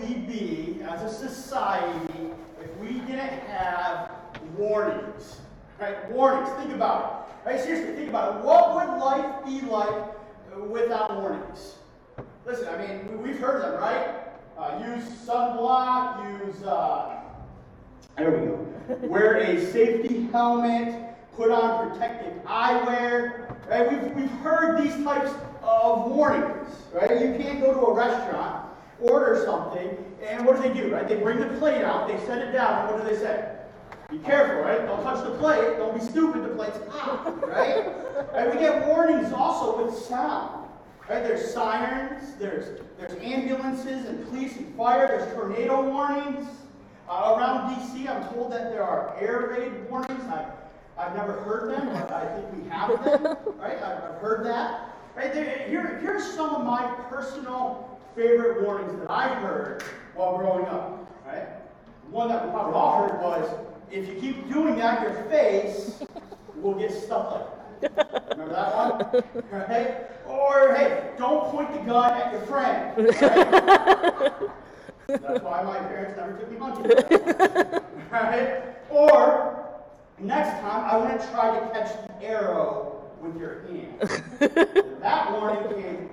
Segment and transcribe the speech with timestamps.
[0.00, 2.14] we be as a society
[2.62, 4.10] if we didn't have
[4.56, 5.40] warnings?
[5.80, 6.10] Right?
[6.10, 6.48] Warnings.
[6.58, 7.48] Think about it.
[7.48, 7.60] Right?
[7.60, 8.44] Seriously, think about it.
[8.44, 10.04] What would life be like
[10.68, 11.76] without warnings?
[12.44, 14.08] Listen, I mean, we've heard them, right?
[14.58, 17.20] Uh, use sunblock, use, uh,
[18.16, 19.06] there we go.
[19.06, 23.90] Wear a safety helmet, put on protective eyewear, right?
[23.90, 25.30] We've, we've heard these types
[25.62, 27.10] of warnings, right?
[27.10, 28.69] You can't go to a restaurant,
[29.00, 29.96] order something,
[30.26, 31.08] and what do they do, right?
[31.08, 33.56] They bring the plate out, they set it down, and what do they say?
[34.10, 34.84] Be careful, right?
[34.86, 35.76] Don't touch the plate.
[35.76, 36.42] Don't be stupid.
[36.42, 37.86] The plate's hot, right?
[38.34, 40.68] and We get warnings also with sound.
[41.08, 41.22] Right?
[41.24, 46.46] There's sirens, there's, there's ambulances and police and fire, there's tornado warnings.
[47.08, 50.22] Uh, around DC, I'm told that there are air raid warnings.
[50.28, 50.46] I've,
[50.96, 53.36] I've never heard them, but I think we have them.
[53.58, 53.82] Right?
[53.82, 54.94] I've, I've heard that.
[55.16, 55.34] Right?
[55.34, 59.82] There, here, here's some of my personal favorite warnings that I heard
[60.14, 61.10] while growing up.
[61.26, 61.48] Right?
[62.10, 63.48] One that we probably all heard was
[63.90, 66.02] if you keep doing that, your face
[66.56, 67.32] will get stuck
[67.80, 68.26] like that.
[68.30, 69.42] Remember that one?
[69.50, 70.06] Right?
[70.26, 72.96] Or, hey, don't point the gun at your friend.
[75.10, 75.22] Right?
[75.22, 77.82] That's why my parents never took me hunting.
[78.10, 78.90] Right?
[78.90, 79.66] Or,
[80.18, 84.00] next time, I want to try to catch the arrow with your hand.
[85.00, 86.10] that warning came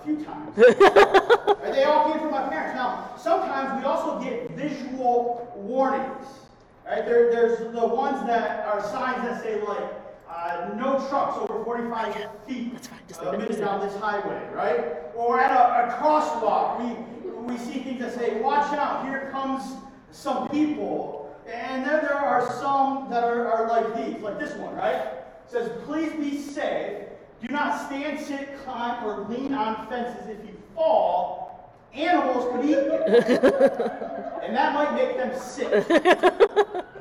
[0.00, 0.56] a few times.
[1.60, 1.74] Right?
[1.74, 2.74] They all came from my parents.
[2.74, 6.26] Now, sometimes we also get visual warnings.
[6.86, 7.04] Right?
[7.04, 9.84] There, there's the ones that are signs that say like
[10.28, 12.14] uh, no trucks over 45
[12.46, 12.72] feet
[13.08, 14.84] that's uh, minutes down this highway, right?
[15.14, 19.62] Or at a, a, crosswalk, we, we see things that say, watch out, here comes
[20.12, 21.36] some people.
[21.46, 24.94] And then there are some that are, are like these, like this one, right?
[24.94, 27.02] It says, please be safe.
[27.40, 30.28] Do not stand, sit, climb, or lean on fences.
[30.28, 32.92] If you fall, animals could eat you.
[34.42, 35.84] and that might make them sick.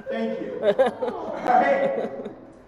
[0.09, 0.59] Thank you.
[0.63, 2.09] All right?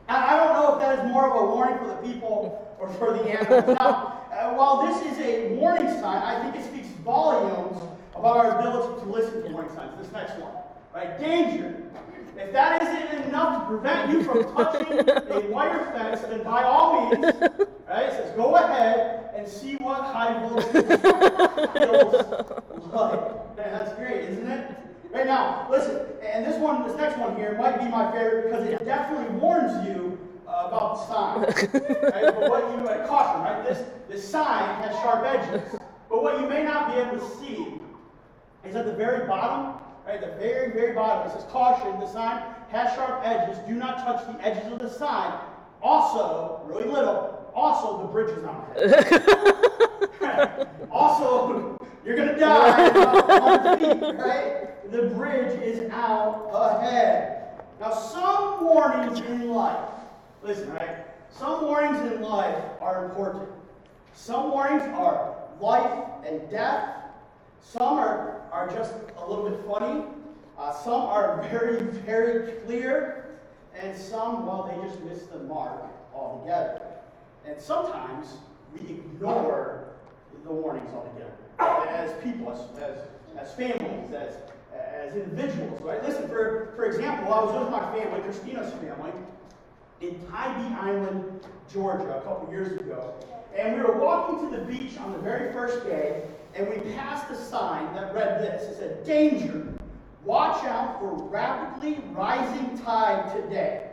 [0.10, 3.14] I don't know if that is more of a warning for the people or for
[3.14, 3.78] the animals.
[3.80, 7.82] Now, uh, while this is a warning sign, I think it speaks volumes
[8.14, 9.98] about our ability to listen to warning signs.
[9.98, 10.54] This next one,
[10.94, 11.18] right?
[11.18, 11.82] Danger.
[12.42, 17.10] If that isn't enough to prevent you from touching a wire fence, then by all
[17.12, 17.24] means,
[17.88, 18.12] right?
[18.12, 22.14] Says go ahead and see what high voltage feels
[22.94, 23.56] like.
[23.56, 24.72] That's great, isn't it?
[25.12, 28.66] Right now, listen, and this one, this next one here might be my favorite because
[28.68, 31.42] it definitely warns you uh, about the sign.
[32.02, 32.34] right?
[32.34, 33.64] But what you uh, caution, right?
[33.68, 35.78] This this sign has sharp edges.
[36.10, 37.80] But what you may not be able to see
[38.64, 40.22] is at the very bottom, right?
[40.22, 43.58] The very, very bottom, it says caution, the sign has sharp edges.
[43.68, 45.40] Do not touch the edges of the sign.
[45.82, 50.68] Also, really little, also the bridge is not ahead.
[50.92, 54.62] also, you're gonna die in about 100 feet, right?
[54.92, 57.62] the bridge is out ahead.
[57.80, 59.90] Now, some warnings in life,
[60.44, 60.98] listen, right?
[61.32, 63.50] Some warnings in life are important.
[64.14, 66.96] Some warnings are life and death.
[67.62, 70.04] Some are, are just a little bit funny.
[70.58, 73.18] Uh, some are very, very clear.
[73.80, 76.82] And some, well, they just miss the mark altogether.
[77.46, 78.28] And sometimes
[78.74, 79.86] we ignore
[80.44, 81.32] the warnings altogether
[81.90, 82.98] as people, as, as,
[83.40, 84.36] as families, as,
[84.74, 86.04] as individuals, right?
[86.04, 89.12] Listen, for, for example, I was with my family, Christina's family,
[90.02, 91.42] in Tybee Island,
[91.72, 93.14] Georgia, a couple years ago.
[93.56, 96.24] And we were walking to the beach on the very first day,
[96.56, 98.64] and we passed a sign that read this.
[98.64, 99.74] It said, Danger!
[100.24, 103.90] Watch out for rapidly rising tide today.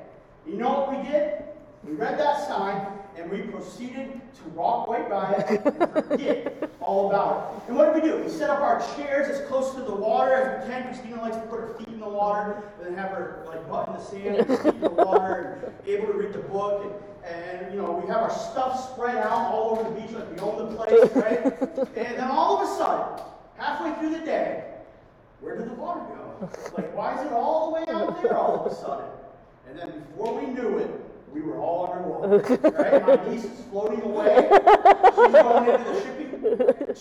[0.47, 1.43] You know what we did?
[1.85, 2.87] We read that sign,
[3.17, 7.69] and we proceeded to walk right by it and forget all about it.
[7.69, 8.23] And what did we do?
[8.23, 10.85] We set up our chairs as close to the water as we can.
[10.85, 13.89] Christina likes to put her feet in the water and then have her like butt
[13.89, 16.85] in the sand and feet in the water and able to read the book.
[16.85, 16.93] And,
[17.29, 20.39] and you know, we have our stuff spread out all over the beach like we
[20.39, 21.97] own the place, right?
[21.97, 23.25] and then all of a sudden,
[23.57, 24.65] halfway through the day,
[25.41, 26.49] where did the water go?
[26.77, 29.07] Like, why is it all the way out there all of a sudden?
[29.69, 30.91] And then before we knew it,
[31.33, 32.39] we were all underwater.
[32.71, 33.07] Right?
[33.07, 34.49] My niece is floating away.
[34.51, 36.29] She's going into the shipping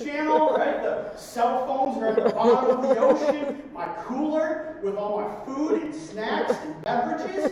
[0.05, 0.81] channel, right?
[0.81, 3.61] The cell phones are at the bottom of the ocean.
[3.73, 7.51] My cooler with all my food and snacks and beverages.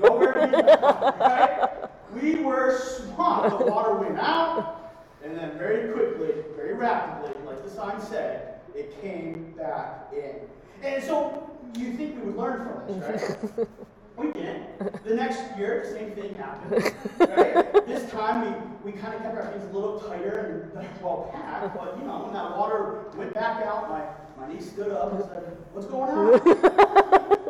[0.00, 1.70] Nowhere to be right?
[2.14, 3.58] We were swamped.
[3.58, 4.94] The water went out,
[5.24, 10.36] and then very quickly, very rapidly, like the sign said, it came back in.
[10.82, 13.68] And so you think we would learn from this, right?
[14.16, 14.62] We did.
[15.04, 16.94] The next year, the same thing happened.
[17.18, 17.86] Right?
[17.86, 21.76] this time, we, we kind of kept our things a little tighter and well packed,
[21.76, 24.02] but you know, when that water went back out, my,
[24.40, 26.34] my niece stood up and said, What's going on?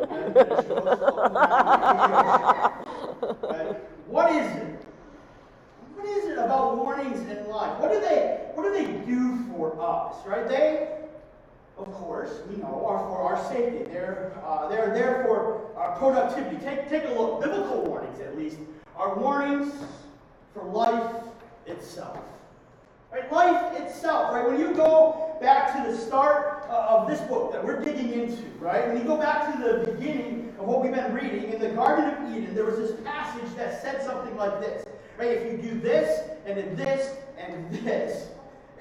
[0.09, 2.77] And then she goes, "Oh,
[3.43, 3.75] Right?
[4.07, 4.85] What is it?
[5.95, 7.79] What is it about warnings in life?
[7.79, 10.15] What do they what do they do for us?
[10.25, 10.47] Right?
[10.47, 10.97] They,
[11.77, 13.83] of course, we know, are for our safety.
[13.91, 15.56] They're uh, they're there for
[15.97, 16.57] productivity.
[16.63, 17.41] Take take a look.
[17.41, 18.57] Biblical warnings, at least,
[18.95, 19.73] are warnings
[20.53, 21.23] for life
[21.65, 22.19] itself.
[23.11, 23.31] Right?
[23.31, 24.45] Life itself, right?
[24.45, 28.43] When you go back to the start uh, of this book that we're digging into,
[28.59, 28.87] right?
[28.87, 32.05] When you go back to the beginning of what we've been reading, in the Garden
[32.05, 34.85] of Eden, there was this passage that said something like this.
[35.17, 35.29] Right?
[35.29, 38.27] If you do this, and then this, and this,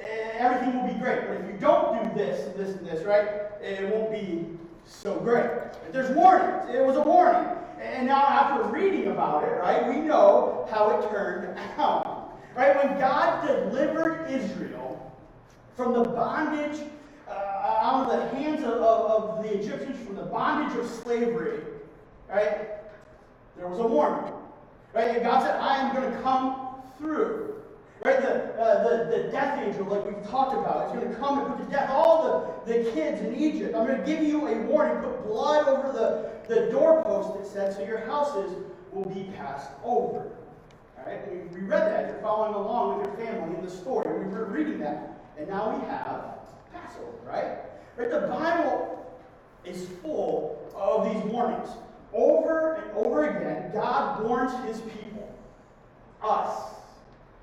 [0.00, 1.28] eh, everything will be great.
[1.28, 3.28] But if you don't do this, and this, and this, right,
[3.62, 4.46] it won't be
[4.86, 5.50] so great.
[5.92, 6.74] There's warnings.
[6.74, 7.50] It was a warning.
[7.80, 12.38] And now, after reading about it, right, we know how it turned out.
[12.56, 12.74] Right?
[12.76, 15.14] When God delivered Israel
[15.76, 16.80] from the bondage,
[17.28, 21.60] uh, out of the hands of, of, of the Egyptians, from the bondage of slavery,
[22.28, 22.68] right?
[23.56, 24.32] There was a warning.
[24.94, 25.16] Right?
[25.16, 27.45] And God said, I am going to come through.
[28.04, 28.20] Right?
[28.20, 31.56] The, uh, the, the death angel, like we've talked about, is going to come and
[31.56, 33.74] put to death all the, the kids in Egypt.
[33.74, 37.74] I'm going to give you a warning, put blood over the, the doorpost, it said,
[37.74, 38.52] so your houses
[38.92, 40.30] will be passed over.
[41.04, 41.20] Right?
[41.30, 42.08] We, we read that.
[42.08, 44.24] You're following along with your family in the story.
[44.24, 45.20] We were reading that.
[45.38, 46.38] And now we have
[46.72, 47.58] Passover, right?
[47.96, 48.10] Right?
[48.10, 49.06] The Bible
[49.64, 51.70] is full of these warnings.
[52.12, 55.34] Over and over again, God warns his people,
[56.22, 56.75] us,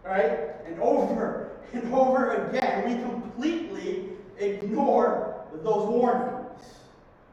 [0.03, 0.51] right?
[0.65, 6.39] And over and over again, we completely ignore those warnings.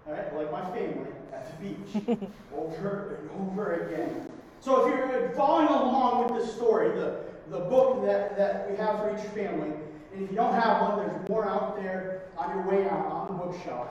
[0.06, 0.34] Right?
[0.34, 2.20] Like my family at the beach,
[2.56, 4.28] over and over again.
[4.61, 8.99] So if you're following along with the story, the, the book that, that we have
[8.99, 9.70] for each family,
[10.12, 13.28] and if you don't have one, there's more out there on your way out on
[13.28, 13.88] the bookshelf.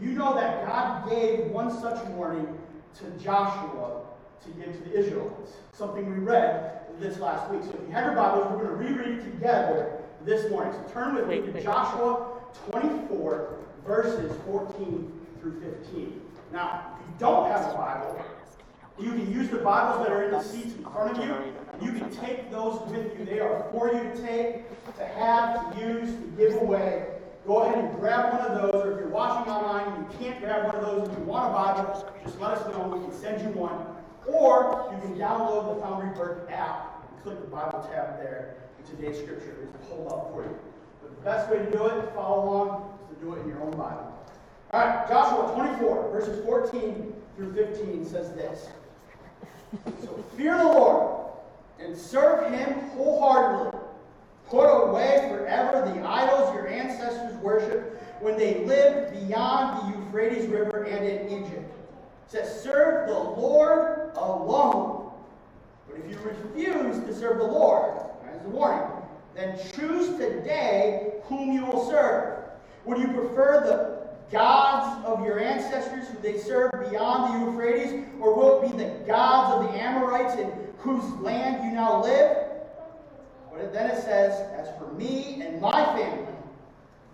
[0.00, 2.58] You know that God gave one such warning
[2.98, 4.02] to Joshua
[4.42, 5.52] to give to the Israelites.
[5.72, 7.62] Something we read this last week.
[7.62, 10.72] So if you have your Bibles, we're going to reread it together this morning.
[10.72, 16.20] So turn with me to Joshua 24, verses 14 through 15.
[16.52, 18.24] Now, if you don't have a Bible,
[18.98, 21.34] you can use the Bibles that are in the seats in front of you.
[21.82, 23.24] You can take those with you.
[23.24, 24.64] They are for you to take,
[24.96, 27.08] to have, to use, to give away.
[27.46, 30.40] Go ahead and grab one of those, or if you're watching online and you can't
[30.40, 32.86] grab one of those and you want a Bible, just let us know.
[32.96, 33.93] We can send you one.
[34.26, 38.86] Or you can download the Foundry Burke app and click the Bible tab there, and
[38.86, 40.58] today's scripture is pulled up for you.
[41.02, 43.60] But the best way to do it, follow along, is to do it in your
[43.62, 44.12] own Bible.
[44.72, 48.68] All right, Joshua 24, verses 14 through 15 says this.
[50.02, 51.26] So fear the Lord
[51.78, 53.78] and serve him wholeheartedly.
[54.48, 60.84] Put away forever the idols your ancestors worshipped when they lived beyond the Euphrates River
[60.84, 61.72] and in Egypt.
[62.26, 65.12] It says, serve the Lord alone.
[65.88, 67.94] But if you refuse to serve the Lord,
[68.32, 68.88] as a warning,
[69.34, 72.38] then choose today whom you will serve.
[72.84, 78.34] Would you prefer the gods of your ancestors who they served beyond the Euphrates, or
[78.34, 82.36] will it be the gods of the Amorites in whose land you now live?
[83.52, 86.34] But then it says, As for me and my family,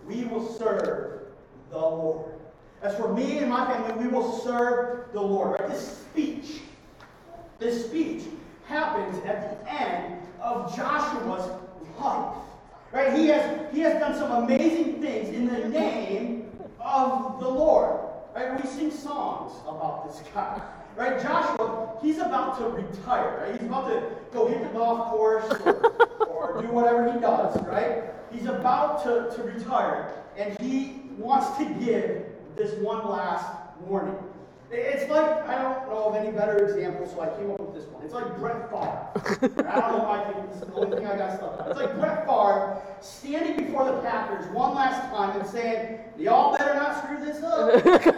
[0.07, 1.23] we will serve
[1.71, 2.40] the Lord.
[2.83, 5.61] As for me and my family, we will serve the Lord.
[5.61, 5.69] Right?
[5.69, 6.61] This speech,
[7.59, 8.23] this speech
[8.65, 11.51] happens at the end of Joshua's
[12.01, 12.37] life.
[12.93, 13.13] Right?
[13.13, 18.01] He has, he has done some amazing things in the name of the Lord.
[18.35, 18.63] Right?
[18.63, 20.63] We sing songs about this guy.
[20.97, 21.21] Right?
[21.21, 23.43] Joshua, he's about to retire.
[23.43, 23.61] Right?
[23.61, 27.63] He's about to go hit the golf course or, or do whatever he does.
[27.67, 28.05] Right?
[28.33, 30.15] He's about to, to retire.
[30.39, 32.25] And he wants to give
[32.57, 33.47] this one last
[33.87, 34.16] warning.
[34.73, 37.87] It's like, I don't know of any better example, so I came up with this
[37.87, 38.04] one.
[38.04, 39.66] It's like Brett Favre.
[39.69, 41.71] I don't know why I think this is the only thing I got stuck on.
[41.71, 46.75] It's like Brett Favre standing before the Packers one last time and saying, Y'all better
[46.75, 47.75] not screw this up.
[47.85, 48.16] He's got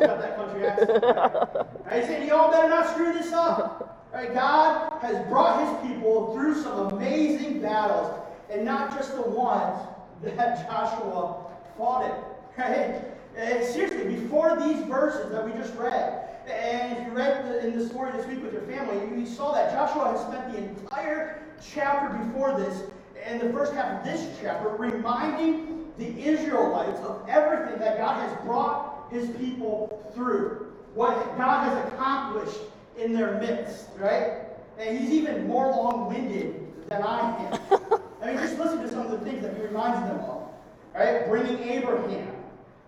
[0.00, 1.04] that country accent.
[1.04, 1.98] Right?
[2.00, 4.08] He's saying, Y'all better not screw this up.
[4.12, 4.34] Right?
[4.34, 8.18] God has brought his people through some amazing battles,
[8.50, 9.78] and not just the ones
[10.24, 11.44] that Joshua
[11.78, 12.60] fought in.
[12.60, 13.11] Right?
[13.36, 17.78] And seriously, before these verses that we just read, and if you read the, in
[17.78, 21.42] the story this week with your family, you saw that Joshua has spent the entire
[21.72, 22.82] chapter before this
[23.24, 28.44] and the first half of this chapter reminding the Israelites of everything that God has
[28.44, 32.58] brought his people through, what God has accomplished
[32.98, 34.46] in their midst, right?
[34.78, 37.60] And he's even more long winded than I am.
[38.22, 40.48] I mean, just listen to some of the things that he reminds them of.
[40.94, 41.28] right?
[41.28, 42.34] Bringing Abraham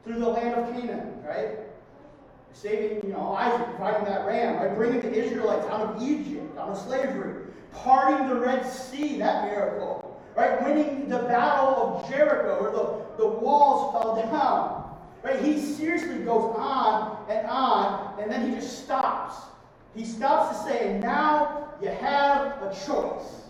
[0.04, 1.58] through the land of Canaan, right?
[2.52, 4.74] Saving, you know, Isaac, providing that ram, right?
[4.76, 10.22] Bringing the Israelites out of Egypt, out of slavery, parting the Red Sea, that miracle,
[10.36, 10.62] right?
[10.62, 15.42] Winning the battle of Jericho, where the, the walls fell down, right?
[15.44, 19.36] He seriously goes on and on, and then he just stops.
[19.96, 23.42] He stops to say, now you have a choice.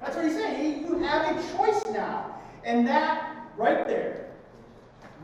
[0.00, 0.86] That's what he's saying.
[0.86, 2.34] You have a choice now.
[2.64, 4.25] And that right there,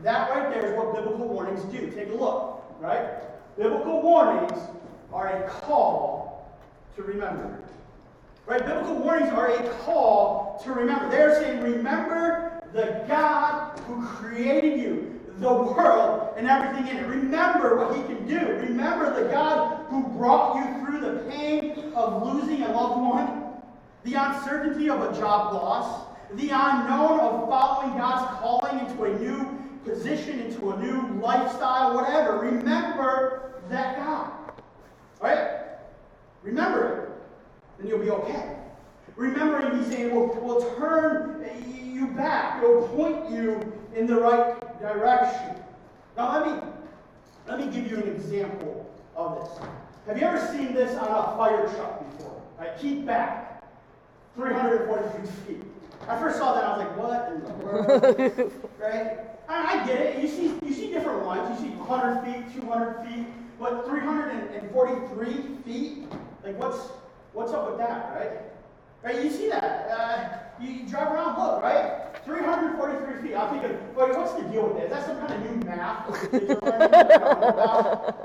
[0.01, 1.89] that right there is what biblical warnings do.
[1.91, 3.21] Take a look, right?
[3.57, 4.59] Biblical warnings
[5.13, 6.51] are a call
[6.95, 7.59] to remember.
[8.45, 8.65] Right?
[8.65, 11.09] Biblical warnings are a call to remember.
[11.09, 17.07] They're saying, remember the God who created you, the world, and everything in it.
[17.07, 18.39] Remember what He can do.
[18.39, 23.43] Remember the God who brought you through the pain of losing a loved one,
[24.03, 26.05] the uncertainty of a job loss,
[26.35, 32.39] the unknown of following God's calling into a new position, into a new lifestyle, whatever.
[32.39, 34.31] Remember that God.
[35.21, 35.61] Right?
[36.41, 37.09] Remember it.
[37.77, 38.57] Then you'll be okay.
[39.15, 41.45] Remembering, he's saying, will will turn
[41.93, 42.63] you back.
[42.63, 45.55] It'll point you in the right direction.
[46.17, 46.67] Now let me
[47.47, 49.67] let me give you an example of this.
[50.07, 52.41] Have you ever seen this on a fire truck before?
[52.57, 52.77] Right?
[52.79, 53.63] Keep back.
[54.35, 55.72] 343 feet.
[56.07, 58.53] I first saw that, I was like, what in the world?
[58.79, 59.19] right?
[59.47, 60.21] I, I get it.
[60.21, 61.59] You see, you see different ones.
[61.59, 63.27] You see 100 feet, 200 feet,
[63.59, 65.33] but 343
[65.63, 66.05] feet?
[66.43, 66.89] Like, what's
[67.33, 68.39] what's up with that, right?
[69.03, 69.23] Right?
[69.23, 69.89] You see that.
[69.89, 72.15] Uh, you, you, drive around, look, right?
[72.25, 73.35] 343 feet.
[73.35, 74.85] I'm thinking, wait, what's the deal with that?
[74.85, 76.09] Is that some kind of new math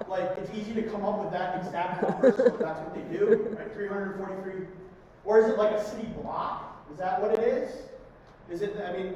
[0.09, 3.57] like, it's easy to come up with that exact number, so that's what they do,
[3.59, 3.73] right?
[3.73, 4.67] 343.
[5.25, 6.78] Or is it like a city block?
[6.93, 7.71] Is that what it is?
[8.51, 9.15] Is it, I mean,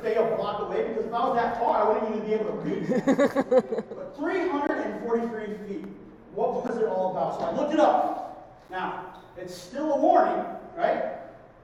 [0.00, 0.88] stay a block away?
[0.88, 2.88] Because if I was that far, I wouldn't even be able to reach.
[3.94, 5.86] but 343 feet,
[6.34, 7.38] what was it all about?
[7.38, 8.64] So I looked it up.
[8.70, 10.44] Now, it's still a warning,
[10.76, 11.18] right?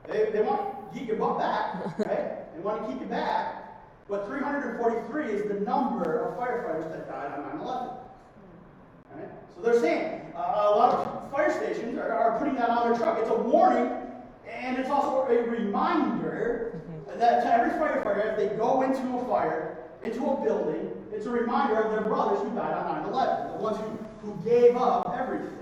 [0.06, 2.54] They, they want to keep your butt back, right?
[2.54, 3.62] They want to keep you back.
[4.08, 7.88] But 343 is the number of firefighters that died on 9 11.
[9.14, 9.28] Right?
[9.54, 12.98] So they're saying uh, a lot of fire stations are, are putting that on their
[12.98, 13.18] truck.
[13.18, 14.05] It's a warning
[14.48, 17.18] and it's also a reminder mm-hmm.
[17.18, 21.30] that to every firefighter, if they go into a fire, into a building, it's a
[21.30, 25.14] reminder of their brothers who died on 9 11, the ones who, who gave up
[25.18, 25.52] everything.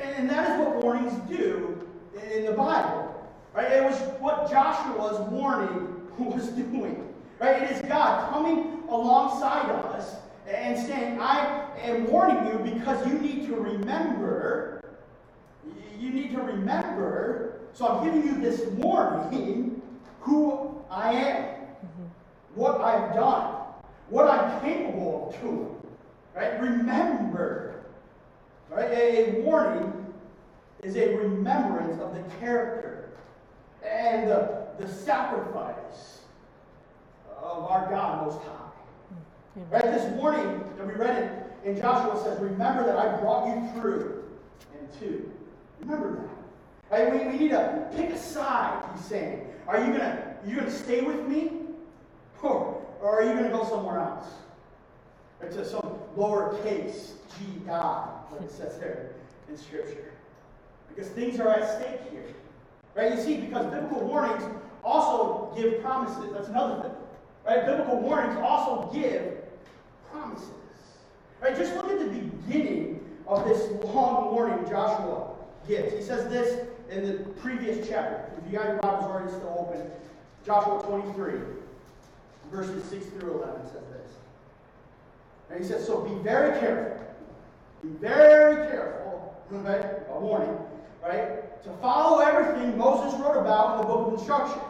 [0.00, 1.86] And that is what warnings do
[2.32, 3.10] in the Bible.
[3.52, 3.70] Right?
[3.70, 7.12] It was what Joshua's warning was doing.
[7.38, 7.62] Right?
[7.62, 10.16] It is God coming alongside us
[10.46, 14.80] and saying, I am warning you because you need to remember,
[15.98, 19.82] you need to remember so I'm giving you this warning
[20.20, 22.04] who I am, mm-hmm.
[22.54, 23.56] what I've done,
[24.08, 25.76] what I'm capable of doing.
[26.34, 26.60] Right?
[26.60, 27.84] Remember.
[28.70, 28.90] Right?
[28.90, 29.92] A, a warning
[30.84, 33.10] is a remembrance of the character
[33.84, 36.20] and the, the sacrifice
[37.42, 39.58] of our God Most High.
[39.58, 39.74] Mm-hmm.
[39.74, 39.84] Right?
[39.84, 44.24] This warning that we read in, in Joshua says, Remember that I brought you through.
[44.78, 45.32] And two,
[45.80, 46.43] remember that.
[46.90, 47.12] Right?
[47.12, 49.48] We, we need to pick a side, he's saying.
[49.66, 51.50] Are you gonna you gonna stay with me?
[52.42, 54.26] Or, or are you gonna go somewhere else?
[55.40, 59.14] Right, to some lowercase G God, like it says there
[59.48, 60.12] in Scripture.
[60.88, 62.26] Because things are at stake here.
[62.94, 63.14] Right?
[63.16, 64.42] You see, because biblical warnings
[64.84, 66.32] also give promises.
[66.32, 66.92] That's another thing.
[67.46, 67.64] Right?
[67.64, 69.38] Biblical warnings also give
[70.10, 70.50] promises.
[71.40, 71.56] Right?
[71.56, 75.30] Just look at the beginning of this long warning Joshua
[75.66, 75.92] gives.
[75.94, 78.30] He says this in the previous chapter.
[78.38, 79.90] If you got your Bibles already still open,
[80.46, 81.40] Joshua 23,
[82.50, 84.12] verses 6 through 11 says this.
[85.50, 87.04] And he says, So be very careful.
[87.82, 89.34] Be very careful.
[89.50, 89.84] Right?
[90.10, 90.56] A warning,
[91.02, 91.62] right?
[91.64, 94.60] To follow everything Moses wrote about in the book of instruction.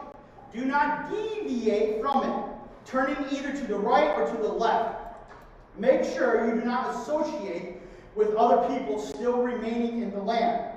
[0.53, 2.45] Do not deviate from it,
[2.85, 4.99] turning either to the right or to the left.
[5.77, 7.77] Make sure you do not associate
[8.15, 10.74] with other people still remaining in the land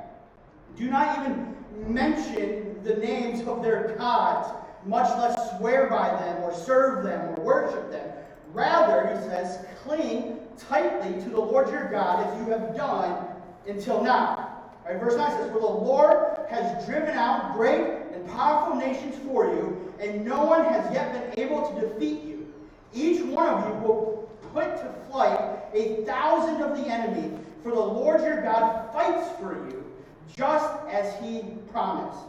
[0.77, 1.57] do not even
[1.87, 4.49] mention the names of their gods,
[4.85, 8.09] much less swear by them or serve them or worship them.
[8.53, 13.27] Rather, he says, cling tightly to the Lord your God as you have done
[13.67, 14.45] until now.
[14.87, 19.93] Verse 9 says, For the Lord has driven out great and powerful nations for you,
[20.01, 22.53] and no one has yet been able to defeat you.
[22.95, 27.81] Each one of you will put to flight a thousand of the enemy, for the
[27.81, 29.88] Lord your God fights for you
[30.37, 32.25] just as he promised.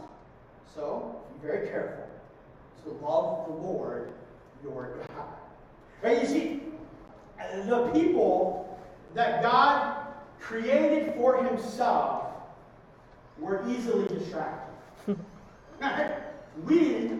[0.74, 2.04] So, be very careful
[2.84, 4.12] to love the Lord
[4.62, 5.26] your God.
[6.02, 6.22] Right?
[6.22, 6.62] You see,
[7.66, 8.78] the people
[9.14, 10.06] that God
[10.38, 12.32] created for himself
[13.38, 14.74] were easily distracted.
[16.66, 17.10] we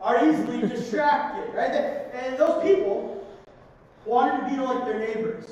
[0.00, 1.72] are easily distracted, right?
[2.12, 3.26] And those people
[4.04, 5.50] wanted to be like their neighbors.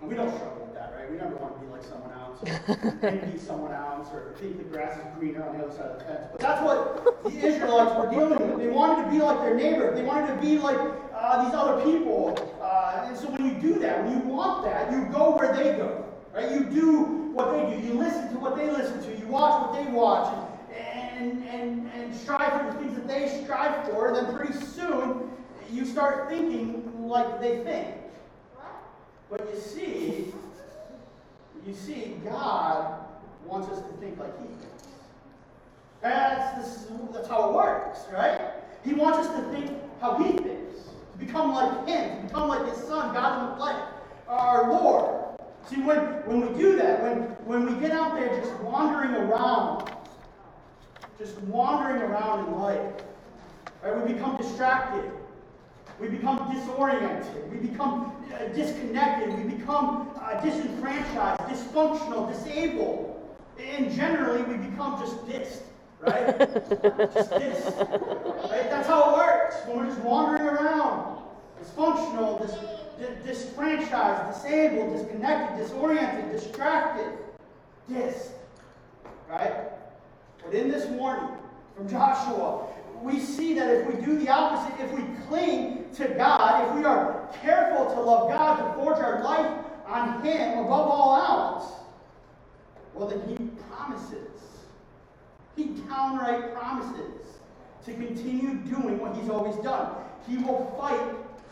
[0.00, 0.59] And we don't struggle
[1.00, 1.10] right?
[1.10, 4.64] We never want to be like someone else, or envy someone else, or think the
[4.64, 6.26] grass is greener on the other side of the fence.
[6.32, 8.58] But that's what the Israelites were dealing with.
[8.58, 9.94] They wanted to be like their neighbor.
[9.94, 10.78] They wanted to be like
[11.14, 12.58] uh, these other people.
[12.60, 15.76] Uh, and so when you do that, when you want that, you go where they
[15.76, 16.04] go.
[16.34, 16.50] Right?
[16.52, 17.02] You do
[17.32, 17.86] what they do.
[17.86, 19.18] You listen to what they listen to.
[19.18, 20.34] You watch what they watch.
[20.76, 24.08] And, and, and strive for the things that they strive for.
[24.08, 25.30] And then pretty soon,
[25.70, 27.96] you start thinking like they think.
[29.28, 30.32] But you see,
[31.66, 33.04] you see, God
[33.46, 34.84] wants us to think like He thinks.
[36.00, 38.40] That's, this, that's how it works, right?
[38.84, 40.80] He wants us to think how He thinks,
[41.12, 43.82] to become like Him, to become like His Son, God in the flesh,
[44.28, 45.20] our Lord.
[45.68, 49.90] See, when, when we do that, when, when we get out there just wandering around,
[51.18, 52.92] just wandering around in life,
[53.82, 55.10] right, we become distracted.
[56.00, 57.52] We become disoriented.
[57.52, 59.36] We become uh, disconnected.
[59.36, 63.16] We become uh, disenfranchised, dysfunctional, disabled.
[63.58, 65.60] And generally, we become just dissed,
[66.00, 66.38] right?
[66.38, 68.50] just dissed.
[68.50, 68.70] Right?
[68.70, 71.22] That's how it works when we're just wandering around.
[71.62, 77.18] Dysfunctional, dis- disfranchised, disabled, disconnected, disoriented, distracted,
[77.90, 78.30] dissed.
[79.28, 79.68] Right?
[80.42, 81.36] But in this warning
[81.76, 82.66] from Joshua,
[83.02, 86.84] we see that if we do the opposite, if we cling to God, if we
[86.84, 91.72] are careful to love God, to forge our life on Him above all else,
[92.94, 94.30] well, then He promises,
[95.56, 97.38] He downright promises
[97.86, 99.94] to continue doing what He's always done.
[100.28, 101.00] He will fight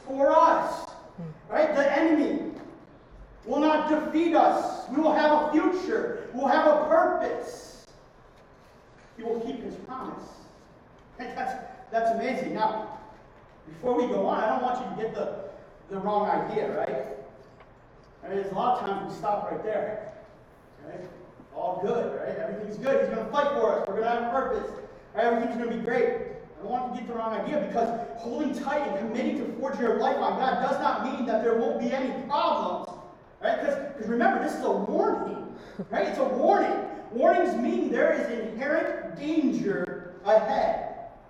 [0.07, 0.91] for us.
[1.49, 1.75] Right?
[1.75, 2.53] The enemy
[3.45, 4.89] will not defeat us.
[4.91, 6.29] We will have a future.
[6.35, 7.87] We'll have a purpose.
[9.17, 10.38] He will keep his promise.
[11.19, 12.55] That's, that's amazing.
[12.55, 12.99] Now,
[13.67, 15.51] before we go on, I don't want you to get the,
[15.91, 17.07] the wrong idea, right?
[18.25, 20.13] I mean, there's a lot of times we stop right there.
[20.87, 21.01] Right?
[21.55, 22.37] All good, right?
[22.37, 23.01] Everything's good.
[23.01, 23.89] He's going to fight for us.
[23.89, 24.71] We're going to have a purpose.
[25.15, 25.25] Right?
[25.25, 26.05] Everything's going to be great.
[26.59, 29.53] I don't want you to get the wrong idea because holding tight and committing to
[29.59, 32.91] forge your life on God does not mean that there won't be any problems.
[33.41, 33.61] Right?
[33.61, 35.57] Because remember, this is a warning.
[35.91, 36.09] Right?
[36.09, 36.85] It's a warning.
[37.13, 40.88] Warnings mean there is inherent danger ahead.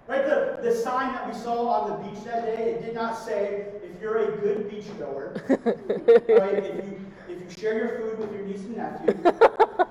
[0.08, 0.24] Right?
[0.24, 3.66] The, the sign that we saw on the beach that day, it did not say,
[3.82, 6.64] if you're a good beach goer, right?
[6.64, 9.08] If you, if you share your food with your niece and nephew,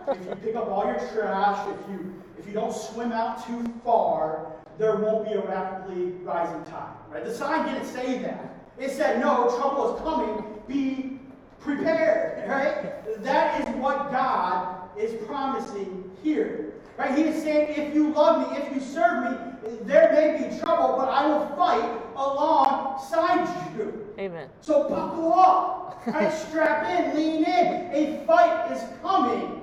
[0.08, 3.72] if you pick up all your trash, if you, if you don't swim out too
[3.86, 6.96] far, there won't be a rapidly rising tide.
[7.12, 7.24] Right?
[7.24, 8.56] The sign didn't say that.
[8.80, 11.20] It said, no, trouble is coming, be
[11.60, 12.50] prepared.
[12.50, 13.24] Right?
[13.24, 16.74] That is what God is promising here.
[16.98, 17.16] Right?
[17.16, 19.38] He is saying, if you love me, if you serve me,
[19.84, 24.08] there may be trouble, but I will fight alongside you.
[24.18, 24.50] Amen.
[24.62, 26.02] So buckle up.
[26.08, 26.34] Right?
[26.34, 27.90] Strap in, lean in.
[27.94, 29.62] A fight is coming.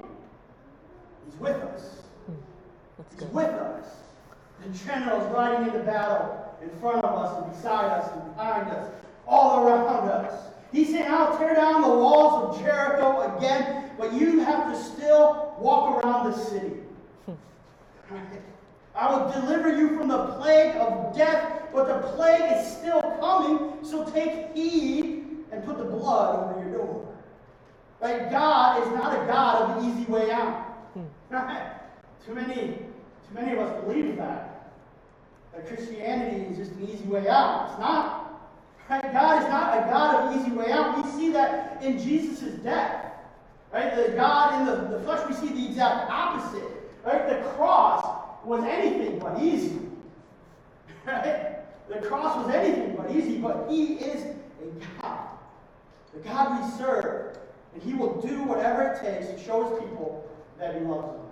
[1.25, 1.83] He's with us.
[2.27, 2.35] Hmm.
[2.99, 3.33] That's He's good.
[3.33, 3.87] with us.
[4.63, 8.93] The general's riding into battle in front of us and beside us and behind us,
[9.27, 10.53] all around us.
[10.73, 15.55] He's saying, I'll tear down the walls of Jericho again, but you have to still
[15.59, 16.73] walk around the city.
[17.27, 18.17] Hmm.
[18.95, 23.85] I will deliver you from the plague of death, but the plague is still coming,
[23.85, 27.15] so take heed and put the blood over your door.
[28.01, 28.31] Right?
[28.31, 30.63] God is not a God of the easy way out.
[30.95, 31.05] Hmm.
[31.31, 31.73] Right?
[32.27, 34.73] Too many, too many of us believe that.
[35.55, 37.71] That Christianity is just an easy way out.
[37.71, 38.21] It's not.
[38.91, 39.13] Right?
[39.13, 41.03] God is not a God of easy way out.
[41.03, 43.13] We see that in Jesus' death.
[43.73, 43.97] Right?
[43.97, 46.63] The God in the, the flesh, we see the exact opposite.
[47.05, 47.29] Right?
[47.29, 49.81] The cross was anything but easy.
[51.07, 51.59] Right?
[51.91, 55.29] The cross was anything but easy, but He is a God.
[56.15, 57.37] The God we serve.
[57.75, 60.27] And He will do whatever it takes to show His people
[60.59, 61.27] that He loves them,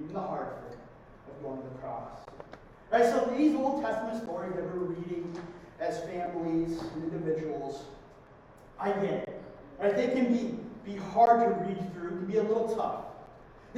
[0.00, 0.78] even the hard thing
[1.28, 2.08] of going to the cross.
[2.90, 3.04] Right?
[3.04, 5.36] So these Old Testament stories that we're reading
[5.78, 7.84] as families and individuals,
[8.80, 9.42] I get it.
[9.78, 9.94] Right?
[9.94, 13.07] They can be, be hard to read through, can be a little tough.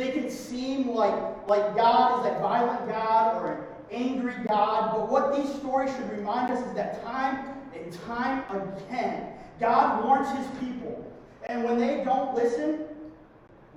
[0.01, 1.13] They can seem like,
[1.47, 6.11] like God is a violent God or an angry God, but what these stories should
[6.11, 11.07] remind us is that time and time again, God warns his people.
[11.51, 12.87] And when they don't listen,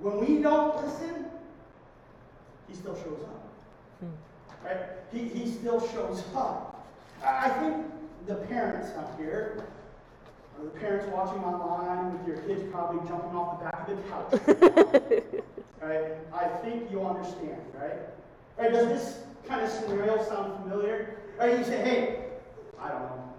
[0.00, 1.26] when we don't listen,
[2.68, 3.52] he still shows up.
[4.00, 4.66] Hmm.
[4.66, 4.78] Right?
[5.12, 6.88] He, he still shows up.
[7.22, 7.84] I I think
[8.26, 9.66] the parents out here,
[10.58, 15.20] or the parents watching online with your kids probably jumping off the back of the
[15.20, 15.44] couch.
[15.84, 16.12] right?
[16.32, 17.98] I think you understand, right?
[18.58, 18.72] Right?
[18.72, 21.18] Does this kind of scenario sound familiar?
[21.38, 21.58] Right?
[21.58, 22.24] You say, hey,
[22.80, 23.32] I don't know,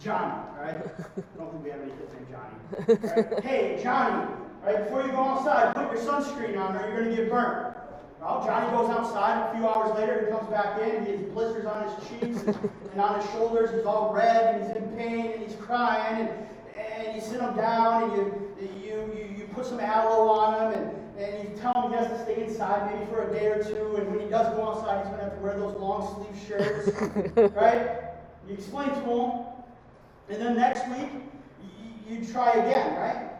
[0.00, 0.76] Johnny, right?
[0.76, 3.22] I don't think we have any kids named Johnny.
[3.32, 3.44] Right?
[3.44, 4.32] hey, Johnny,
[4.64, 4.84] right?
[4.84, 7.76] Before you go outside, put your sunscreen on or you're going to get burnt.
[8.20, 9.50] Well, Johnny goes outside.
[9.50, 11.04] A few hours later, he comes back in.
[11.04, 13.70] He has blisters on his cheeks and, and on his shoulders.
[13.72, 16.26] He's all red and he's in pain and he's crying.
[16.26, 20.72] And, and you sit him down and you, you, you, you put some aloe on
[20.72, 23.46] him and, and you tell him he has to stay inside maybe for a day
[23.46, 23.96] or two.
[23.96, 26.46] And when he does go outside, he's going to have to wear those long sleeve
[26.46, 27.54] shirts.
[27.54, 28.12] right?
[28.46, 29.30] You explain to him.
[30.28, 31.10] And then next week,
[32.08, 33.30] you, you try again, right?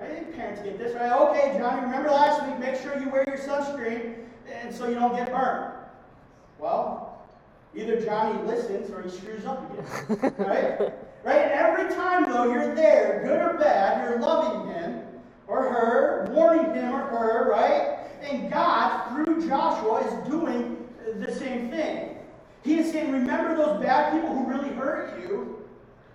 [0.00, 0.34] I Right?
[0.34, 1.10] Parents get this, right?
[1.10, 4.14] Okay, Johnny, remember last week, make sure you wear your sunscreen
[4.48, 5.72] and so you don't get burned.
[6.58, 7.20] Well,
[7.74, 10.34] either Johnny listens or he screws up again.
[10.38, 10.80] right?
[11.24, 11.38] Right?
[11.40, 15.02] And every time, though, you're there, good or bad, you're loving him
[15.48, 17.98] or her, warning him or her, right?
[18.22, 22.16] And God, through Joshua, is doing the same thing.
[22.62, 25.62] He is saying, remember those bad people who really hurt you?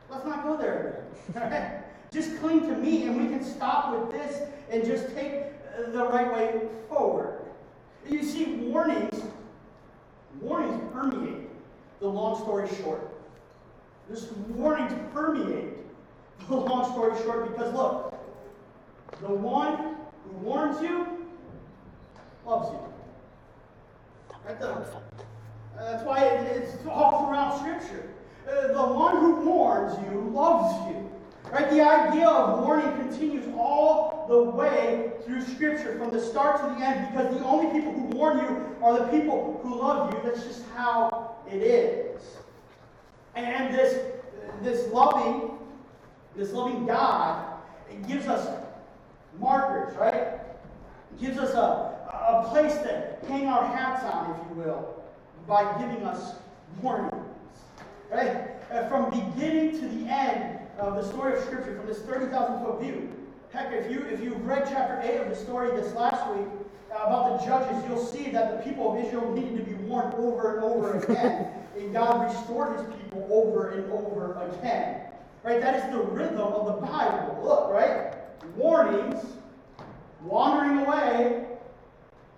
[0.10, 1.06] Let's not go there?
[2.12, 6.06] Just cling to me and we can stop with this and just take uh, the
[6.06, 7.40] right way forward.
[8.08, 9.24] You see, warnings,
[10.40, 11.50] warnings permeate
[12.00, 13.10] the long story short.
[14.08, 15.74] This warnings permeate
[16.48, 18.14] the long story short because look,
[19.22, 21.08] the one who warns you
[22.46, 22.80] loves you.
[24.46, 24.60] Right?
[24.60, 24.86] The,
[25.78, 28.10] that's why it, it's all throughout Scripture.
[28.48, 31.10] Uh, the one who warns you loves you.
[31.52, 31.70] Right?
[31.70, 36.86] The idea of warning continues all the way through Scripture, from the start to the
[36.86, 40.20] end, because the only people who warn you are the people who love you.
[40.24, 42.22] That's just how it is.
[43.36, 44.00] And this,
[44.62, 45.58] this loving,
[46.36, 47.54] this loving God
[47.94, 48.50] it gives us
[49.40, 50.14] markers, right?
[50.16, 51.60] It gives us a,
[52.12, 55.03] a place to hang our hats on, if you will,
[55.48, 56.36] by giving us
[56.82, 57.28] warnings.
[58.12, 58.50] Right?
[58.90, 63.10] From beginning to the end, of the story of Scripture from this 30,000 foot view.
[63.52, 66.48] Heck, if, you, if you've read chapter 8 of the story this last week
[66.92, 70.14] uh, about the judges, you'll see that the people of Israel needed to be warned
[70.16, 71.48] over and over again.
[71.78, 75.02] and God restored his people over and over again.
[75.44, 75.62] Right?
[75.62, 77.40] That is the rhythm of the Bible.
[77.44, 78.16] Look, right?
[78.56, 79.24] Warnings,
[80.24, 81.46] wandering away,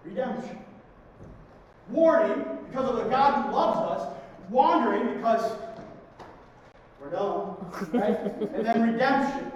[0.03, 0.59] redemption.
[1.89, 4.17] Warning because of the God who loves us,
[4.49, 5.57] wandering because
[7.01, 7.57] we're dumb,
[7.93, 8.19] Right?
[8.53, 9.51] and then redemption,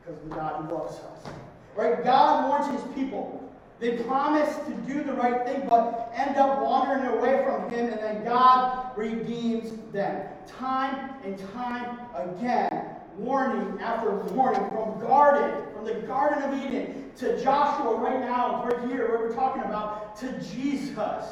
[0.00, 1.32] because of the God who loves us.
[1.74, 2.04] Right?
[2.04, 3.38] God warns his people.
[3.80, 7.98] They promise to do the right thing, but end up wandering away from him, and
[7.98, 10.28] then God redeems them.
[10.46, 17.42] Time and time again, warning after warning, from garden, from the Garden of Eden to
[17.42, 21.24] Joshua right now, right here, where we're talking about, to Jesus.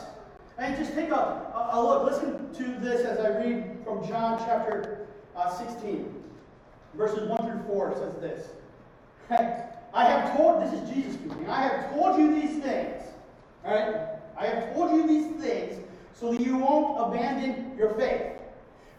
[0.60, 2.12] And just take a, a, look.
[2.12, 6.14] Listen to this as I read from John chapter uh, 16,
[6.94, 8.48] verses 1 through 4 says this.
[9.94, 13.02] I have told, this is Jesus speaking, I have told you these things.
[13.64, 14.06] All right?
[14.36, 18.34] I have told you these things so that you won't abandon your faith.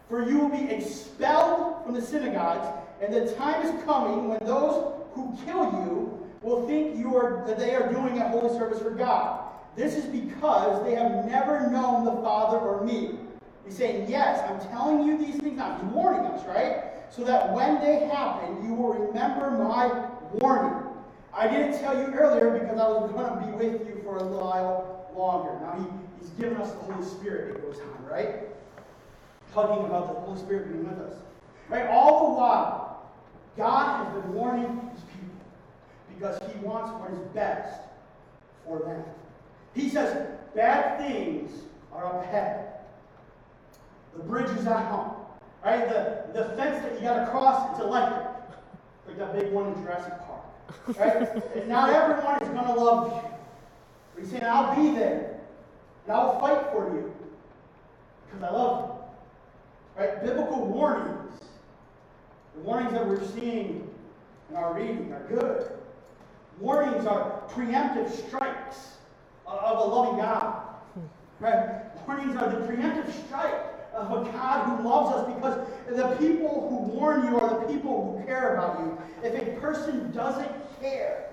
[0.08, 2.66] For you will be expelled from the synagogues,
[3.00, 7.56] and the time is coming when those who kill you will think you are, that
[7.56, 9.41] they are doing a holy service for God.
[9.74, 13.18] This is because they have never known the Father or me.
[13.64, 15.76] He's saying, Yes, I'm telling you these things now.
[15.76, 16.84] He's warning us, right?
[17.10, 20.88] So that when they happen, you will remember my warning.
[21.34, 24.24] I didn't tell you earlier because I was going to be with you for a
[24.26, 25.58] while longer.
[25.60, 25.86] Now, he,
[26.20, 28.48] he's given us the Holy Spirit, it goes on, right?
[29.52, 31.14] Talking about the Holy Spirit being with us.
[31.68, 31.86] Right?
[31.86, 33.12] All the while,
[33.56, 35.36] God has been warning his people
[36.14, 37.80] because he wants what is best
[38.66, 39.04] for them.
[39.74, 41.50] He says, bad things
[41.92, 42.72] are up ahead.
[44.16, 45.14] The bridge is at home.
[45.64, 45.88] Right?
[45.88, 48.28] The, the fence that you got to cross, it's electric.
[49.04, 50.96] Like that big one in Jurassic Park.
[50.96, 51.56] Right?
[51.56, 53.30] and not everyone is to love you.
[54.14, 55.40] But he's saying, I'll be there.
[56.06, 57.12] And I'll fight for you.
[58.26, 59.00] Because I love
[59.98, 60.00] you.
[60.00, 60.22] Right?
[60.22, 61.40] Biblical warnings.
[62.54, 63.90] The warnings that we're seeing
[64.50, 65.68] in our reading are good.
[66.60, 68.91] Warnings are preemptive strikes
[69.60, 70.62] of a loving God.
[71.40, 71.80] Right?
[72.06, 73.54] Warnings are the preemptive strike
[73.94, 78.16] of a God who loves us because the people who warn you are the people
[78.18, 78.98] who care about you.
[79.22, 81.30] If a person doesn't care,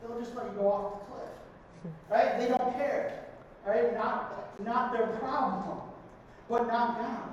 [0.00, 1.94] they'll just let you go off the cliff.
[2.10, 2.38] Right?
[2.38, 3.24] They don't care.
[3.66, 3.94] Right?
[3.94, 5.80] Not, not their problem,
[6.48, 7.32] but not God.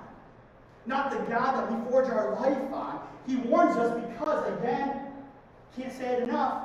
[0.85, 2.99] not the God that we forge our life on.
[3.25, 5.01] He warns us because, again,
[5.77, 6.63] can't say it enough,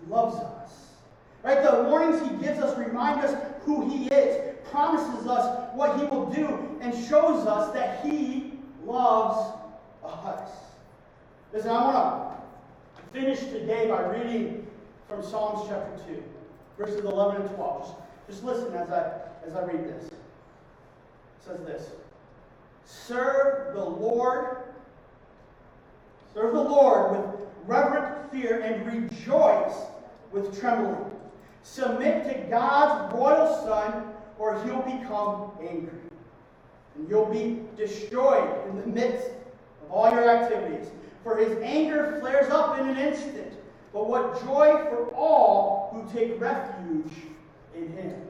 [0.00, 0.70] He loves us.
[1.42, 1.62] Right?
[1.62, 6.30] The warnings He gives us remind us who He is, promises us what He will
[6.30, 8.52] do, and shows us that He
[8.84, 9.52] loves
[10.04, 10.50] us.
[11.52, 12.36] Listen, I want
[12.96, 14.66] to finish today by reading
[15.08, 16.22] from Psalms chapter 2,
[16.78, 17.82] verses 11 and 12.
[17.82, 17.94] Just,
[18.28, 19.12] just listen as I,
[19.46, 20.06] as I read this.
[20.06, 20.18] It
[21.44, 21.90] says this
[22.86, 24.56] Serve the Lord,
[26.34, 29.74] serve the Lord with reverent fear and rejoice
[30.32, 31.10] with trembling.
[31.62, 35.98] Submit to God's royal Son, or he'll become angry.
[36.96, 39.28] And you'll be destroyed in the midst
[39.82, 40.88] of all your activities.
[41.22, 43.52] For his anger flares up in an instant.
[43.92, 47.12] But what joy for all who take refuge
[47.74, 48.22] in him.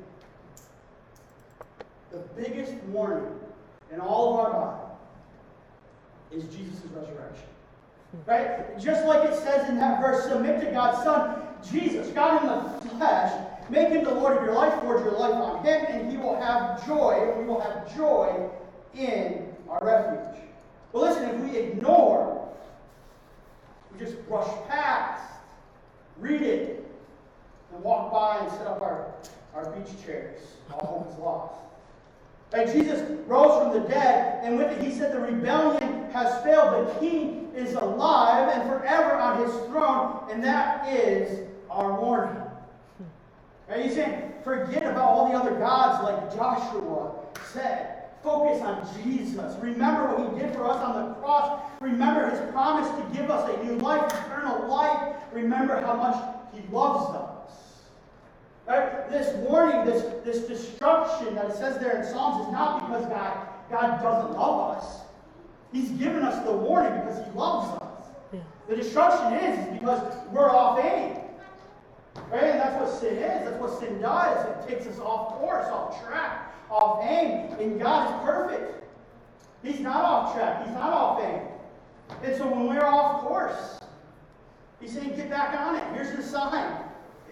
[2.10, 3.38] The biggest warning
[3.90, 4.98] in all of our Bible
[6.30, 7.46] is Jesus' resurrection.
[8.26, 8.78] Right?
[8.78, 12.94] Just like it says in that verse, submit to God's Son, Jesus, God in the
[12.96, 13.32] flesh,
[13.70, 16.40] make him the Lord of your life, forge your life on him, and he will
[16.40, 18.50] have joy, and we will have joy
[18.94, 20.42] in our refuge.
[20.92, 22.48] But listen, if we ignore,
[23.92, 25.22] we just brush past,
[26.18, 26.86] read it,
[27.72, 29.14] and walk by and set up our,
[29.54, 30.40] our beach chairs,
[30.72, 31.54] all hope is lost.
[32.52, 32.70] Right?
[32.70, 36.88] Jesus rose from the dead, and with it he said the rebellion has failed.
[36.88, 42.42] The king is alive and forever on his throne, and that is our warning.
[43.68, 43.84] Right?
[43.84, 47.12] He's saying, forget about all the other gods like Joshua
[47.52, 48.02] said.
[48.22, 49.56] Focus on Jesus.
[49.60, 51.60] Remember what he did for us on the cross.
[51.80, 55.16] Remember his promise to give us a new life, eternal life.
[55.32, 56.16] Remember how much
[56.54, 57.32] he loves us.
[58.68, 59.10] Right?
[59.10, 63.48] This warning, this, this destruction that it says there in Psalms is not because God,
[63.70, 65.00] God doesn't love us.
[65.72, 68.06] He's given us the warning because he loves us.
[68.32, 68.40] Yeah.
[68.68, 71.21] The destruction is, is because we're off aim.
[72.30, 72.44] Right?
[72.44, 73.44] And that's what sin is.
[73.44, 74.46] That's what sin does.
[74.46, 77.52] It takes us off course, off track, off aim.
[77.58, 78.84] And God is perfect.
[79.62, 80.66] He's not off track.
[80.66, 81.42] He's not off aim.
[82.22, 83.80] And so when we're off course,
[84.80, 85.84] He's saying, get back on it.
[85.94, 86.76] Here's the sign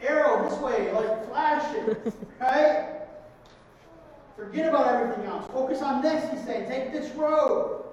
[0.03, 3.01] arrow this way, like flash it, right?
[4.37, 5.47] Forget about everything else.
[5.53, 6.69] Focus on this, he's saying.
[6.69, 7.85] Take this road.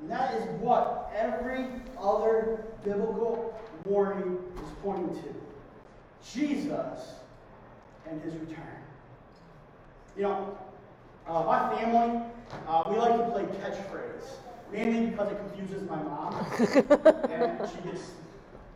[0.00, 1.66] And that is what every
[2.00, 5.34] other biblical warning is pointing to
[6.24, 7.14] Jesus
[8.08, 8.76] and his return.
[10.16, 10.58] You know,
[11.28, 12.22] uh, my family,
[12.68, 14.36] uh, we like to play catchphrase,
[14.72, 16.34] mainly because it confuses my mom.
[17.30, 18.12] and she gets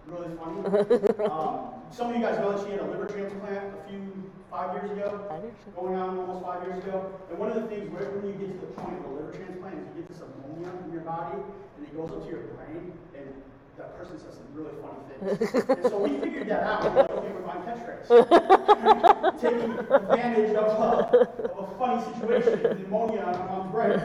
[0.06, 1.30] really funny.
[1.30, 4.74] Um, some of you guys know that she had a liver transplant a few, five
[4.74, 5.42] years ago,
[5.76, 7.12] going on almost five years ago.
[7.30, 9.74] And one of the things, when you get to the point of a liver transplant,
[9.78, 11.38] is you get this ammonia in your body,
[11.76, 13.26] and it goes up to your brain, and
[13.80, 15.68] that person says some really funny things.
[15.68, 16.84] and so we figured that out.
[16.84, 18.08] We're like, okay, we're buying catchphrase.
[19.40, 23.98] Taking advantage of a, of a funny situation, the ammonia on mom's brain,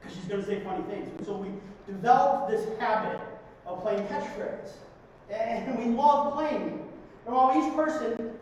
[0.00, 1.08] because she's going to say funny things.
[1.16, 1.50] And so we
[1.86, 3.20] developed this habit
[3.66, 4.72] of playing catchphrase.
[5.30, 6.90] And we love playing
[7.26, 8.32] well, each person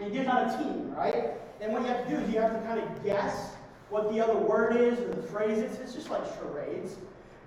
[0.00, 1.32] and gets on a team, right?
[1.60, 3.50] And what you have to do is you have to kind of guess
[3.90, 5.78] what the other word is or the phrase is.
[5.78, 6.96] It's just like charades.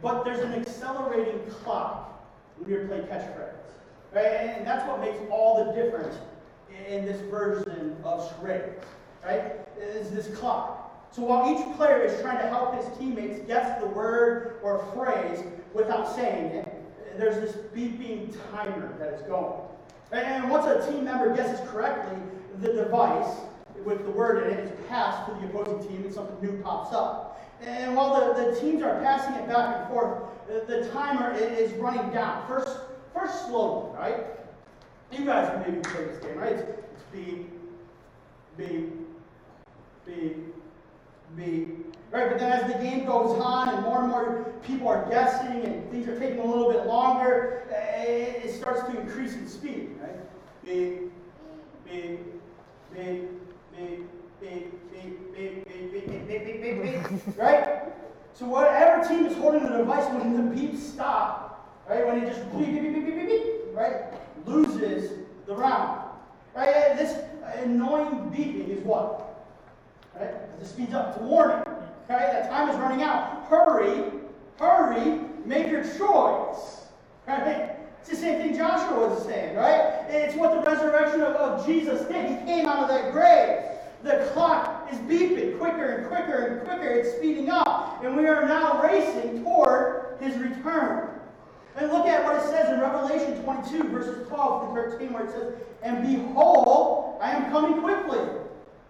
[0.02, 2.16] But there's an accelerating clock
[2.58, 3.54] when you're playing catchphrase.
[4.13, 4.26] Right?
[4.26, 6.15] And that's what makes all the difference
[6.88, 8.84] in this version of charades.
[9.26, 9.54] Right?
[9.80, 10.84] Is this clock.
[11.12, 15.43] So while each player is trying to help his teammates guess the word or phrase
[15.74, 16.74] without saying it,
[17.17, 19.62] there's this beeping timer that is going.
[20.12, 22.17] And once a team member guesses correctly,
[22.62, 23.38] the device
[23.84, 26.93] with the word in it is passed to the opposing team and something new pops
[26.93, 27.37] up.
[27.62, 32.12] And while the, the teams are passing it back and forth, the, timer is running
[32.12, 32.48] down.
[32.48, 32.80] First,
[33.13, 34.26] first slowly, right?
[35.12, 36.54] You guys can maybe play this game, right?
[36.54, 37.50] It's, it's beep,
[38.58, 38.93] beep,
[41.36, 41.96] beep.
[42.10, 45.62] Right, but then as the game goes on and more and more people are guessing
[45.63, 50.15] and things are taking a little bit longer, it starts to increase in speed, right?
[50.63, 51.12] Beep,
[51.86, 52.20] beep,
[52.93, 53.30] beep,
[54.39, 57.84] beep, beep, beep, beep, beep, beep, beep, beep, beep, beep, right?
[58.34, 62.43] So whatever team is holding the device when the beeps stop, right, when it just
[62.52, 64.13] beep, beep, beep, beep, beep, beep, right,
[64.45, 65.12] loses
[65.45, 66.08] the round.
[66.56, 66.97] Right?
[66.97, 67.19] This
[67.58, 69.45] annoying beeping is what?
[70.15, 70.34] Right?
[70.60, 71.62] It speeds up, it's a warning.
[72.10, 73.45] Okay, that time is running out.
[73.47, 74.12] Hurry,
[74.60, 76.86] hurry, make your choice.
[77.28, 77.76] Right?
[78.00, 80.06] It's the same thing Joshua was saying, right?
[80.10, 82.39] It's what the resurrection of, of Jesus did.
[82.39, 83.76] He came out of that grave.
[84.03, 86.88] The clock is beeping quicker and quicker and quicker.
[86.88, 88.03] It's speeding up.
[88.03, 91.10] and we are now racing toward his return.
[91.75, 95.31] And look at what it says in Revelation 22, verses 12 to 13, where it
[95.31, 98.19] says, And behold, I am coming quickly.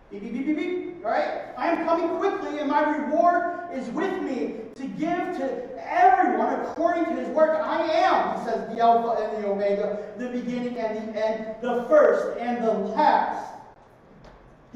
[0.10, 1.06] Beep, beep, beep, beep, beep.
[1.06, 1.46] All right?
[1.58, 7.06] I am coming quickly, and my reward is with me to give to everyone according
[7.06, 7.60] to his work.
[7.62, 11.84] I am, he says, the Alpha and the Omega, the beginning and the end, the
[11.90, 13.57] first and the last.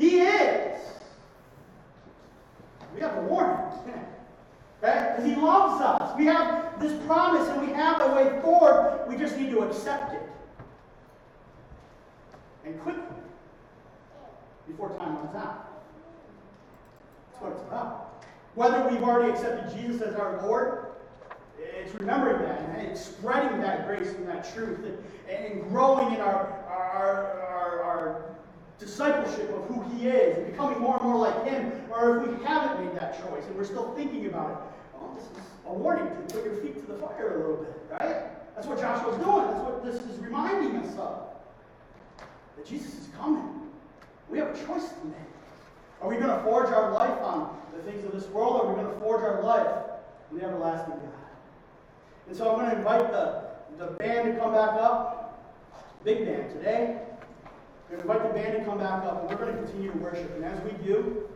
[0.02, 0.82] He is.
[2.96, 3.58] We have a warning.
[4.82, 5.16] Right?
[5.16, 6.18] Because he loves us.
[6.18, 9.06] We have this promise and we have a way forward.
[9.08, 10.24] We just need to accept it.
[12.66, 13.04] And quickly.
[14.66, 15.84] Before time runs out.
[17.30, 18.26] That's what it's about.
[18.56, 20.88] Whether we've already accepted Jesus as our Lord,
[21.60, 24.98] it's remembering that and it's spreading that grace and that truth and,
[25.30, 28.31] and growing in our, our, our, our
[28.82, 32.44] discipleship of who He is and becoming more and more like Him, or if we
[32.44, 34.58] haven't made that choice and we're still thinking about it,
[35.00, 37.78] well, this is a warning to put your feet to the fire a little bit,
[37.92, 38.56] right?
[38.56, 39.48] That's what Joshua's doing.
[39.48, 41.30] That's what this is reminding us of.
[42.58, 43.48] That Jesus is coming.
[44.30, 45.16] We have a choice to make.
[46.02, 48.74] Are we going to forge our life on the things of this world, or are
[48.74, 49.68] we going to forge our life
[50.32, 51.10] on the everlasting God?
[52.28, 53.44] And so I'm going to invite the,
[53.78, 55.20] the band to come back up.
[56.04, 57.00] Big band today.
[57.92, 60.34] To invite the band to come back up, and we're going to continue to worship.
[60.36, 61.28] And as we do,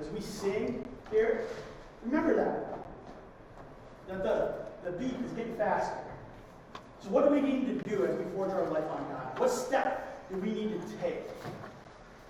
[0.00, 1.44] as we sing here,
[2.02, 2.78] remember that.
[4.08, 5.98] That the, the beat is getting faster.
[7.00, 9.38] So, what do we need to do as we forge our life on God?
[9.38, 11.28] What step do we need to take?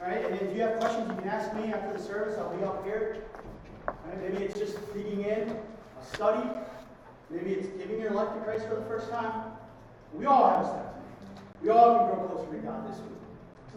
[0.02, 2.36] All right, and if you have questions, you can ask me after the service.
[2.38, 3.22] I'll be up here.
[3.86, 6.48] Right, maybe it's just digging in, a study.
[7.30, 9.52] Maybe it's giving your life to Christ for the first time.
[10.12, 11.04] We all have a step.
[11.62, 13.16] We all can grow closer to God this week.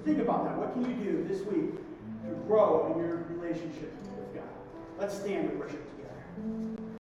[0.06, 0.58] Think about that.
[0.58, 1.72] What can you do this week
[2.24, 4.44] to grow in your relationship with God?
[4.98, 6.79] Let's stand and worship together.